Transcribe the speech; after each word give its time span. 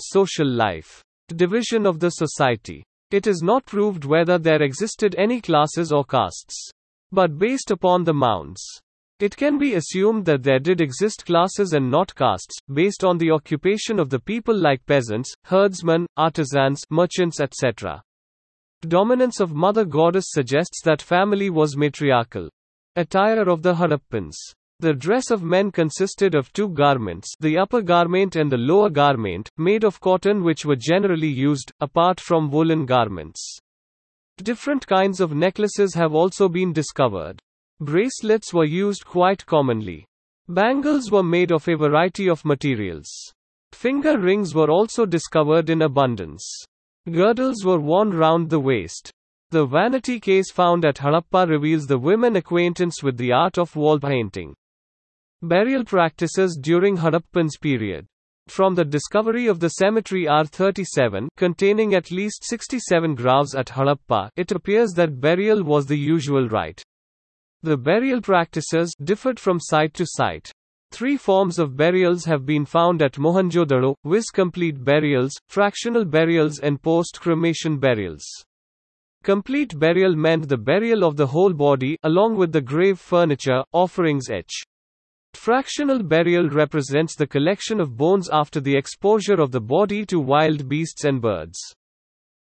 Social 0.00 0.48
life. 0.48 1.02
Division 1.28 1.86
of 1.86 2.00
the 2.00 2.10
society. 2.10 2.84
It 3.10 3.26
is 3.26 3.42
not 3.42 3.64
proved 3.64 4.04
whether 4.04 4.38
there 4.38 4.62
existed 4.62 5.14
any 5.16 5.40
classes 5.40 5.92
or 5.92 6.04
castes. 6.04 6.70
But 7.12 7.38
based 7.38 7.70
upon 7.70 8.04
the 8.04 8.14
mounds, 8.14 8.60
it 9.20 9.36
can 9.36 9.56
be 9.56 9.74
assumed 9.74 10.24
that 10.24 10.42
there 10.42 10.58
did 10.58 10.80
exist 10.80 11.24
classes 11.24 11.72
and 11.72 11.88
not 11.88 12.14
castes, 12.14 12.56
based 12.72 13.04
on 13.04 13.16
the 13.18 13.30
occupation 13.30 14.00
of 14.00 14.10
the 14.10 14.18
people 14.18 14.56
like 14.56 14.84
peasants, 14.86 15.32
herdsmen, 15.44 16.06
artisans, 16.16 16.82
merchants, 16.90 17.38
etc. 17.40 18.02
Dominance 18.82 19.38
of 19.38 19.54
Mother 19.54 19.84
Goddess 19.84 20.26
suggests 20.28 20.82
that 20.84 21.00
family 21.00 21.48
was 21.48 21.76
matriarchal. 21.76 22.50
Attire 22.96 23.48
of 23.48 23.62
the 23.62 23.74
Harappans. 23.74 24.34
The 24.80 24.92
dress 24.92 25.30
of 25.30 25.42
men 25.42 25.70
consisted 25.70 26.34
of 26.34 26.52
two 26.52 26.68
garments, 26.68 27.32
the 27.40 27.56
upper 27.56 27.80
garment 27.80 28.36
and 28.36 28.50
the 28.50 28.58
lower 28.58 28.90
garment, 28.90 29.48
made 29.56 29.84
of 29.84 30.00
cotton 30.00 30.42
which 30.42 30.64
were 30.64 30.76
generally 30.76 31.28
used, 31.28 31.72
apart 31.80 32.20
from 32.20 32.50
woolen 32.50 32.84
garments. 32.84 33.58
Different 34.38 34.86
kinds 34.86 35.20
of 35.20 35.32
necklaces 35.32 35.94
have 35.94 36.12
also 36.12 36.48
been 36.48 36.72
discovered. 36.72 37.40
Bracelets 37.80 38.52
were 38.52 38.64
used 38.64 39.04
quite 39.06 39.46
commonly. 39.46 40.06
Bangles 40.48 41.10
were 41.10 41.22
made 41.22 41.52
of 41.52 41.68
a 41.68 41.76
variety 41.76 42.28
of 42.28 42.44
materials. 42.44 43.08
Finger 43.72 44.18
rings 44.18 44.54
were 44.54 44.70
also 44.70 45.06
discovered 45.06 45.70
in 45.70 45.82
abundance. 45.82 46.44
Girdles 47.08 47.64
were 47.64 47.80
worn 47.80 48.10
round 48.10 48.50
the 48.50 48.60
waist. 48.60 49.12
The 49.50 49.66
vanity 49.66 50.18
case 50.18 50.50
found 50.50 50.84
at 50.84 50.98
Harappa 50.98 51.48
reveals 51.48 51.86
the 51.86 51.98
women 51.98 52.36
acquaintance 52.36 53.02
with 53.02 53.16
the 53.16 53.32
art 53.32 53.56
of 53.56 53.76
wall 53.76 54.00
painting. 54.00 54.54
Burial 55.46 55.84
practices 55.84 56.58
during 56.58 56.96
Harappan's 56.96 57.58
period. 57.58 58.06
From 58.48 58.74
the 58.74 58.84
discovery 58.84 59.46
of 59.46 59.60
the 59.60 59.68
cemetery 59.68 60.24
R37, 60.24 61.28
containing 61.36 61.94
at 61.94 62.10
least 62.10 62.44
67 62.44 63.14
graves 63.14 63.54
at 63.54 63.66
Harappa, 63.66 64.30
it 64.36 64.52
appears 64.52 64.92
that 64.92 65.20
burial 65.20 65.62
was 65.62 65.84
the 65.84 65.98
usual 65.98 66.48
rite. 66.48 66.82
The 67.62 67.76
burial 67.76 68.22
practices 68.22 68.94
differed 69.04 69.38
from 69.38 69.60
site 69.60 69.92
to 69.94 70.06
site. 70.06 70.50
Three 70.92 71.18
forms 71.18 71.58
of 71.58 71.76
burials 71.76 72.24
have 72.24 72.46
been 72.46 72.64
found 72.64 73.02
at 73.02 73.18
Mohenjo-daro, 73.18 73.96
viz. 74.06 74.30
complete 74.30 74.82
burials, 74.82 75.34
fractional 75.50 76.06
burials 76.06 76.58
and 76.60 76.80
post-cremation 76.80 77.78
burials. 77.78 78.24
Complete 79.22 79.78
burial 79.78 80.16
meant 80.16 80.48
the 80.48 80.56
burial 80.56 81.04
of 81.04 81.16
the 81.16 81.26
whole 81.26 81.52
body, 81.52 81.98
along 82.02 82.34
with 82.36 82.50
the 82.50 82.62
grave 82.62 82.98
furniture, 82.98 83.62
offerings 83.74 84.30
etc. 84.30 84.46
Fractional 85.36 86.02
burial 86.02 86.48
represents 86.48 87.16
the 87.16 87.26
collection 87.26 87.80
of 87.80 87.96
bones 87.96 88.30
after 88.32 88.60
the 88.60 88.76
exposure 88.76 89.40
of 89.40 89.50
the 89.52 89.60
body 89.60 90.06
to 90.06 90.18
wild 90.18 90.68
beasts 90.68 91.04
and 91.04 91.20
birds. 91.20 91.58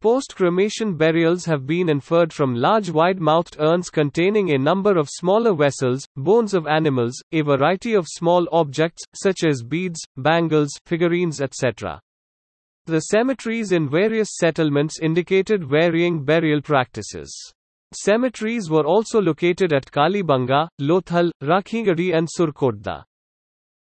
Post 0.00 0.34
cremation 0.34 0.96
burials 0.96 1.44
have 1.44 1.66
been 1.66 1.90
inferred 1.90 2.32
from 2.32 2.54
large 2.54 2.88
wide 2.88 3.20
mouthed 3.20 3.56
urns 3.60 3.90
containing 3.90 4.50
a 4.50 4.58
number 4.58 4.96
of 4.96 5.10
smaller 5.10 5.54
vessels, 5.54 6.06
bones 6.16 6.54
of 6.54 6.66
animals, 6.66 7.14
a 7.32 7.42
variety 7.42 7.92
of 7.92 8.08
small 8.08 8.48
objects, 8.50 9.02
such 9.14 9.44
as 9.44 9.62
beads, 9.62 10.00
bangles, 10.16 10.70
figurines, 10.86 11.42
etc. 11.42 12.00
The 12.86 13.00
cemeteries 13.00 13.72
in 13.72 13.90
various 13.90 14.30
settlements 14.38 14.98
indicated 15.00 15.62
varying 15.62 16.24
burial 16.24 16.62
practices. 16.62 17.52
Cemeteries 17.92 18.70
were 18.70 18.86
also 18.86 19.20
located 19.20 19.72
at 19.72 19.90
Kalibanga, 19.90 20.68
Lothal, 20.80 21.30
Rakhigadi, 21.42 22.14
and 22.16 22.28
Surkotda. 22.28 23.02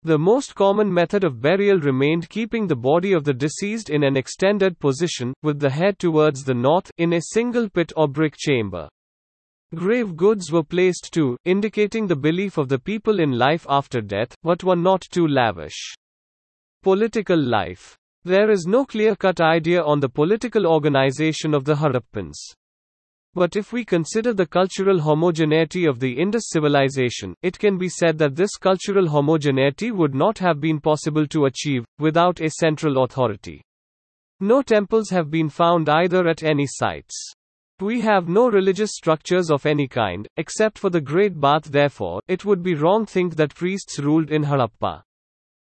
The 0.04 0.18
most 0.18 0.56
common 0.56 0.92
method 0.92 1.24
of 1.24 1.42
burial 1.42 1.80
remained 1.80 2.30
keeping 2.30 2.66
the 2.66 2.76
body 2.76 3.14
of 3.14 3.24
the 3.24 3.34
deceased 3.34 3.90
in 3.90 4.04
an 4.04 4.18
extended 4.18 4.80
position, 4.80 5.34
with 5.44 5.60
the 5.60 5.70
head 5.70 6.00
towards 6.00 6.44
the 6.44 6.54
north, 6.54 6.90
in 6.98 7.14
a 7.14 7.22
single 7.22 7.70
pit 7.70 7.92
or 7.98 8.08
brick 8.08 8.36
chamber. 8.38 8.88
Grave 9.76 10.16
goods 10.16 10.52
were 10.52 10.64
placed 10.64 11.14
too, 11.14 11.38
indicating 11.46 12.08
the 12.08 12.16
belief 12.16 12.58
of 12.58 12.70
the 12.70 12.80
people 12.80 13.20
in 13.20 13.38
life 13.38 13.68
after 13.70 14.02
death, 14.02 14.34
but 14.42 14.64
were 14.64 14.76
not 14.76 15.02
too 15.12 15.28
lavish. 15.28 15.94
Political 16.82 17.38
life. 17.38 17.96
There 18.24 18.50
is 18.50 18.66
no 18.66 18.86
clear 18.86 19.16
cut 19.16 19.40
idea 19.40 19.84
on 19.84 20.00
the 20.00 20.10
political 20.10 20.66
organization 20.66 21.54
of 21.54 21.66
the 21.66 21.76
Harappans. 21.76 22.38
But 23.36 23.56
if 23.56 23.72
we 23.72 23.86
consider 23.86 24.34
the 24.34 24.48
cultural 24.48 25.00
homogeneity 25.00 25.86
of 25.86 26.00
the 26.00 26.12
Indus 26.20 26.50
civilization, 26.50 27.36
it 27.44 27.60
can 27.60 27.78
be 27.78 27.88
said 27.88 28.18
that 28.18 28.36
this 28.36 28.58
cultural 28.58 29.08
homogeneity 29.08 29.92
would 29.92 30.16
not 30.16 30.40
have 30.40 30.60
been 30.60 30.80
possible 30.80 31.28
to 31.28 31.46
achieve 31.46 31.86
without 32.00 32.42
a 32.42 32.50
central 32.50 33.04
authority. 33.04 33.62
No 34.40 34.62
temples 34.62 35.10
have 35.10 35.30
been 35.30 35.50
found 35.50 35.90
either 35.90 36.28
at 36.28 36.44
any 36.44 36.66
sites. 36.66 37.34
We 37.82 38.02
have 38.02 38.28
no 38.28 38.50
religious 38.50 38.92
structures 38.94 39.52
of 39.52 39.66
any 39.66 39.88
kind, 39.88 40.28
except 40.38 40.80
for 40.80 40.90
the 40.90 41.00
Great 41.00 41.40
Bath, 41.40 41.66
therefore, 41.66 42.22
it 42.28 42.46
would 42.46 42.64
be 42.64 42.74
wrong 42.74 43.06
think 43.06 43.36
that 43.36 43.56
priests 43.56 44.00
ruled 44.00 44.32
in 44.32 44.44
Harappa. 44.44 45.04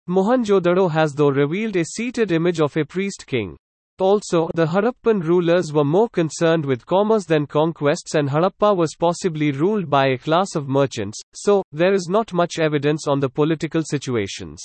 Mohenjo-daro 0.08 0.92
has 0.92 1.14
though 1.14 1.32
revealed 1.32 1.76
a 1.76 1.86
seated 1.86 2.32
image 2.32 2.60
of 2.60 2.78
a 2.78 2.86
priest 2.86 3.26
king. 3.26 3.58
Also, 4.00 4.50
the 4.54 4.66
Harappan 4.66 5.24
rulers 5.24 5.72
were 5.72 5.86
more 5.86 6.10
concerned 6.10 6.66
with 6.66 6.86
commerce 6.86 7.26
than 7.26 7.48
conquests, 7.48 8.16
and 8.16 8.30
Harappa 8.30 8.76
was 8.76 8.96
possibly 9.00 9.52
ruled 9.52 9.90
by 9.90 10.08
a 10.08 10.18
class 10.18 10.56
of 10.56 10.68
merchants, 10.68 11.22
so, 11.34 11.64
there 11.72 11.94
is 11.94 12.10
not 12.10 12.34
much 12.34 12.60
evidence 12.60 13.08
on 13.08 13.22
the 13.22 13.30
political 13.30 13.84
situations. 13.84 14.62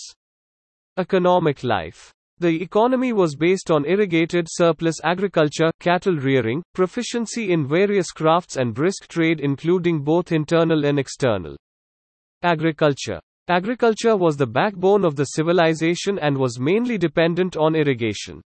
Economic 0.96 1.62
life. 1.62 2.12
The 2.40 2.60
economy 2.60 3.12
was 3.12 3.36
based 3.36 3.70
on 3.70 3.84
irrigated 3.84 4.46
surplus 4.48 4.96
agriculture, 5.04 5.70
cattle 5.78 6.16
rearing, 6.16 6.62
proficiency 6.74 7.52
in 7.52 7.68
various 7.68 8.10
crafts, 8.10 8.56
and 8.56 8.74
brisk 8.74 9.06
trade, 9.08 9.40
including 9.40 10.02
both 10.02 10.32
internal 10.32 10.84
and 10.86 10.98
external. 10.98 11.56
Agriculture. 12.42 13.20
Agriculture 13.46 14.16
was 14.16 14.36
the 14.36 14.46
backbone 14.46 15.04
of 15.04 15.16
the 15.16 15.24
civilization 15.24 16.18
and 16.18 16.36
was 16.36 16.58
mainly 16.58 16.96
dependent 16.96 17.56
on 17.56 17.76
irrigation. 17.76 18.40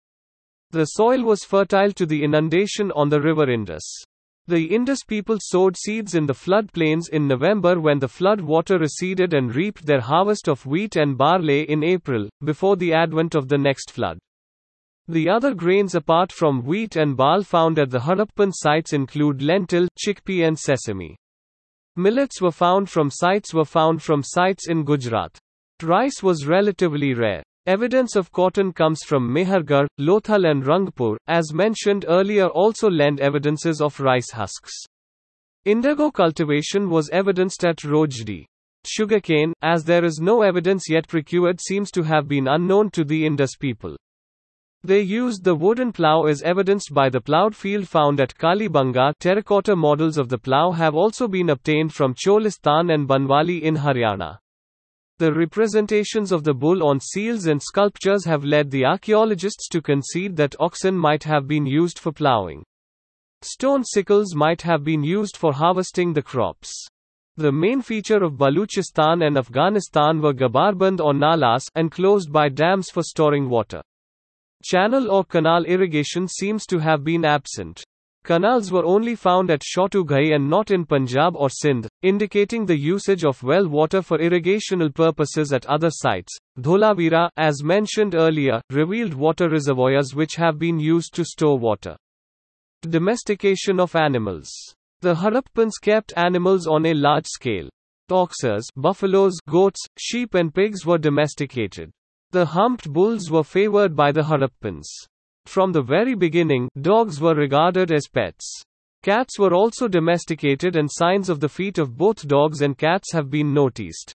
The 0.72 0.84
soil 0.84 1.24
was 1.24 1.44
fertile 1.44 1.92
to 1.92 2.06
the 2.06 2.22
inundation 2.22 2.92
on 2.92 3.08
the 3.08 3.20
river 3.20 3.50
Indus. 3.50 4.04
The 4.46 4.66
Indus 4.74 5.04
people 5.04 5.38
sowed 5.40 5.76
seeds 5.76 6.14
in 6.14 6.26
the 6.26 6.34
flood 6.34 6.72
plains 6.72 7.08
in 7.08 7.28
November 7.28 7.80
when 7.80 7.98
the 7.98 8.08
flood 8.08 8.40
water 8.40 8.78
receded 8.78 9.34
and 9.34 9.54
reaped 9.54 9.84
their 9.84 10.00
harvest 10.00 10.48
of 10.48 10.66
wheat 10.66 10.96
and 10.96 11.18
barley 11.18 11.68
in 11.70 11.82
April, 11.82 12.28
before 12.44 12.76
the 12.76 12.92
advent 12.92 13.34
of 13.34 13.48
the 13.48 13.58
next 13.58 13.90
flood. 13.90 14.18
The 15.08 15.28
other 15.28 15.54
grains 15.54 15.96
apart 15.96 16.30
from 16.30 16.64
wheat 16.64 16.94
and 16.94 17.16
bal 17.16 17.42
found 17.42 17.78
at 17.78 17.90
the 17.90 17.98
Harappan 17.98 18.52
sites 18.54 18.92
include 18.92 19.42
lentil, 19.42 19.88
chickpea 19.98 20.46
and 20.46 20.58
sesame. 20.58 21.16
Millets 21.96 22.40
were 22.40 22.52
found 22.52 22.88
from 22.88 23.10
sites 23.10 23.52
were 23.52 23.64
found 23.64 24.02
from 24.02 24.22
sites 24.22 24.68
in 24.68 24.84
Gujarat. 24.84 25.36
Rice 25.82 26.22
was 26.22 26.46
relatively 26.46 27.14
rare. 27.14 27.42
Evidence 27.66 28.16
of 28.16 28.32
cotton 28.32 28.72
comes 28.72 29.02
from 29.04 29.28
Mehrgarh, 29.28 29.86
Lothal 29.98 30.50
and 30.50 30.64
Rangpur, 30.64 31.16
as 31.26 31.52
mentioned 31.52 32.06
earlier 32.08 32.48
also 32.48 32.88
lend 32.88 33.20
evidences 33.20 33.82
of 33.82 34.00
rice 34.00 34.30
husks. 34.30 34.72
Indigo 35.66 36.10
cultivation 36.10 36.88
was 36.88 37.10
evidenced 37.10 37.66
at 37.66 37.76
Rojdi. 37.84 38.46
Sugarcane, 38.86 39.52
as 39.60 39.84
there 39.84 40.06
is 40.06 40.20
no 40.20 40.40
evidence 40.40 40.88
yet 40.88 41.06
procured 41.06 41.60
seems 41.60 41.90
to 41.90 42.02
have 42.02 42.26
been 42.26 42.48
unknown 42.48 42.90
to 42.92 43.04
the 43.04 43.26
Indus 43.26 43.56
people. 43.56 43.94
They 44.82 45.02
used 45.02 45.44
the 45.44 45.54
wooden 45.54 45.92
plough 45.92 46.24
as 46.24 46.40
evidenced 46.40 46.94
by 46.94 47.10
the 47.10 47.20
ploughed 47.20 47.54
field 47.54 47.86
found 47.86 48.20
at 48.20 48.34
Kalibanga. 48.38 49.12
Terracotta 49.20 49.76
models 49.76 50.16
of 50.16 50.30
the 50.30 50.38
plough 50.38 50.70
have 50.72 50.94
also 50.94 51.28
been 51.28 51.50
obtained 51.50 51.92
from 51.92 52.14
Cholistan 52.14 52.94
and 52.94 53.06
Banwali 53.06 53.60
in 53.60 53.76
Haryana. 53.76 54.38
The 55.20 55.34
representations 55.34 56.32
of 56.32 56.44
the 56.44 56.54
bull 56.54 56.82
on 56.82 56.98
seals 56.98 57.44
and 57.44 57.62
sculptures 57.62 58.24
have 58.24 58.42
led 58.42 58.70
the 58.70 58.86
archaeologists 58.86 59.68
to 59.68 59.82
concede 59.82 60.34
that 60.36 60.56
oxen 60.58 60.96
might 60.96 61.24
have 61.24 61.46
been 61.46 61.66
used 61.66 61.98
for 61.98 62.10
ploughing. 62.10 62.64
Stone 63.42 63.84
sickles 63.84 64.34
might 64.34 64.62
have 64.62 64.82
been 64.82 65.04
used 65.04 65.36
for 65.36 65.52
harvesting 65.52 66.14
the 66.14 66.22
crops. 66.22 66.72
The 67.36 67.52
main 67.52 67.82
feature 67.82 68.24
of 68.24 68.38
Baluchistan 68.38 69.26
and 69.26 69.36
Afghanistan 69.36 70.22
were 70.22 70.32
gabarband 70.32 71.00
or 71.00 71.12
nalas, 71.12 71.64
enclosed 71.76 72.32
by 72.32 72.48
dams 72.48 72.88
for 72.88 73.02
storing 73.02 73.50
water. 73.50 73.82
Channel 74.64 75.10
or 75.10 75.26
canal 75.26 75.66
irrigation 75.66 76.28
seems 76.28 76.64
to 76.64 76.78
have 76.78 77.04
been 77.04 77.26
absent. 77.26 77.84
Canals 78.22 78.70
were 78.70 78.84
only 78.84 79.14
found 79.14 79.50
at 79.50 79.62
Shortugai 79.62 80.34
and 80.34 80.48
not 80.48 80.70
in 80.70 80.84
Punjab 80.84 81.34
or 81.34 81.48
Sindh, 81.48 81.88
indicating 82.02 82.66
the 82.66 82.78
usage 82.78 83.24
of 83.24 83.42
well 83.42 83.66
water 83.66 84.02
for 84.02 84.20
irrigational 84.20 84.90
purposes 84.90 85.52
at 85.52 85.64
other 85.66 85.90
sites. 85.90 86.36
Dholavira, 86.58 87.30
as 87.38 87.64
mentioned 87.64 88.14
earlier, 88.14 88.60
revealed 88.70 89.14
water 89.14 89.48
reservoirs 89.48 90.14
which 90.14 90.34
have 90.36 90.58
been 90.58 90.78
used 90.78 91.14
to 91.14 91.24
store 91.24 91.58
water. 91.58 91.96
Domestication 92.82 93.80
of 93.80 93.96
animals. 93.96 94.50
The 95.00 95.14
Harappans 95.14 95.80
kept 95.80 96.12
animals 96.16 96.66
on 96.66 96.84
a 96.84 96.94
large 96.94 97.26
scale. 97.26 97.70
Oxers, 98.10 98.66
buffaloes, 98.76 99.38
goats, 99.48 99.80
sheep, 99.98 100.34
and 100.34 100.54
pigs 100.54 100.84
were 100.84 100.98
domesticated. 100.98 101.90
The 102.32 102.44
humped 102.44 102.92
bulls 102.92 103.30
were 103.30 103.44
favored 103.44 103.96
by 103.96 104.12
the 104.12 104.22
Harappans. 104.22 104.86
From 105.46 105.72
the 105.72 105.82
very 105.82 106.14
beginning, 106.14 106.68
dogs 106.80 107.20
were 107.20 107.34
regarded 107.34 107.90
as 107.90 108.06
pets. 108.06 108.62
Cats 109.02 109.38
were 109.38 109.54
also 109.54 109.88
domesticated 109.88 110.76
and 110.76 110.90
signs 110.90 111.28
of 111.28 111.40
the 111.40 111.48
feet 111.48 111.78
of 111.78 111.96
both 111.96 112.28
dogs 112.28 112.60
and 112.60 112.76
cats 112.76 113.12
have 113.12 113.30
been 113.30 113.54
noticed. 113.54 114.14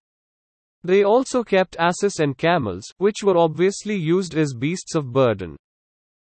They 0.83 1.03
also 1.03 1.43
kept 1.43 1.75
asses 1.79 2.19
and 2.19 2.37
camels, 2.37 2.85
which 2.99 3.23
were 3.23 3.37
obviously 3.37 3.95
used 3.95 4.35
as 4.35 4.53
beasts 4.53 4.93
of 4.93 5.11
burden. 5.11 5.55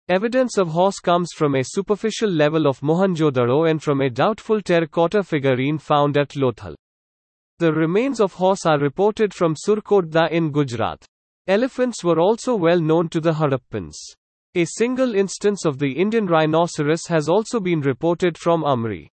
Evidence 0.09 0.57
of 0.57 0.69
horse 0.69 0.99
comes 0.99 1.33
from 1.37 1.55
a 1.55 1.65
superficial 1.65 2.31
level 2.31 2.67
of 2.67 2.81
Mohenjo-daro 2.81 3.69
and 3.69 3.83
from 3.83 4.01
a 4.01 4.09
doubtful 4.09 4.63
terracotta 4.63 5.23
figurine 5.23 5.79
found 5.79 6.17
at 6.17 6.37
Lothal. 6.37 6.75
The 7.59 7.73
remains 7.73 8.21
of 8.21 8.33
horse 8.33 8.65
are 8.65 8.79
reported 8.79 9.35
from 9.35 9.55
Surkotda 9.55 10.31
in 10.31 10.53
Gujarat. 10.53 11.05
Elephants 11.47 12.03
were 12.03 12.21
also 12.21 12.55
well 12.55 12.81
known 12.81 13.09
to 13.11 13.21
the 13.21 13.33
Harappans. 13.33 13.97
A 14.57 14.65
single 14.65 15.15
instance 15.15 15.67
of 15.67 15.79
the 15.79 15.93
Indian 15.93 16.25
rhinoceros 16.25 17.07
has 17.09 17.29
also 17.29 17.61
been 17.61 17.83
reported 17.83 18.39
from 18.39 18.63
Amri. 18.63 19.11